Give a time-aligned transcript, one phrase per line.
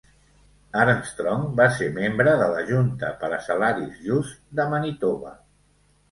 [0.83, 5.35] Armstrong va ser membre de la Junta per a Salaris Justs de Manitoba.